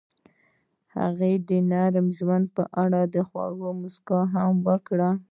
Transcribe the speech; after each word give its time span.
هغې 0.97 1.33
د 1.47 1.49
نرم 1.71 2.07
ژوند 2.17 2.45
په 2.55 2.63
اړه 2.83 3.01
خوږه 3.27 3.69
موسکا 3.79 4.19
هم 4.33 4.53
وکړه. 4.67 5.09